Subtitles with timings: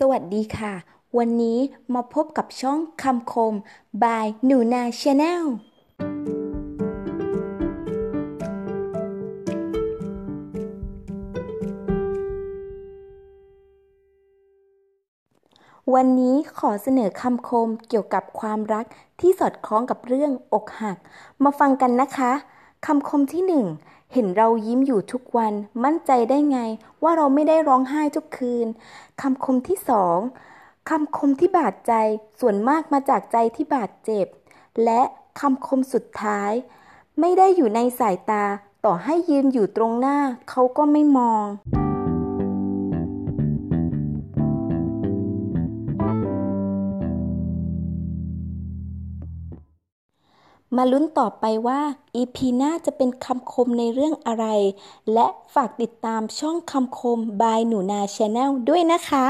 [0.00, 0.74] สวัสดีค่ะ
[1.18, 1.58] วันนี้
[1.94, 3.54] มาพบกับช่องคำคม
[4.02, 5.44] by หนูนาชาแนล
[15.94, 18.84] วันนี้ขอเสนอคำคมเกี่ยวกับความรัก
[19.20, 20.98] ที่สอดคล้องกับเรื่องอกหัก
[21.44, 22.32] มาฟังกันนะคะ
[22.86, 23.66] คำคมที่หนึ่ง
[24.12, 25.54] เห็นเรายิ้มอยู่ทุกวัน
[25.84, 26.58] มั่นใจได้ไง
[27.02, 28.66] ว่าเราไม่ได้ร้องไห้ทุกคืน
[29.20, 30.18] คำคมที่สอง
[30.90, 31.92] คำคมที่บาดใจ
[32.40, 34.26] ส่วนมากมาจากใจที่บาดเจ็บ
[34.84, 35.00] และ
[35.40, 36.52] คำคมสุดท้าย
[37.20, 38.44] ไม่ได้อยู่ในสายตา
[38.84, 40.18] ต่อให้ยืนอยู่ตรงหน้า
[40.50, 41.44] เขาก็ไม่มอง
[50.76, 51.80] มาลุ้นต่อไปว่า
[52.14, 54.46] อีพีหน้าจะเป็นคำคมในเรื่องอะไร
[55.12, 59.26] และฝากติดตามช่องคำคมบายหนูนาชาแนลด้วยนะคะ